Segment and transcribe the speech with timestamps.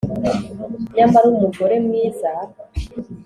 [0.95, 2.31] nyamara umugore mwiza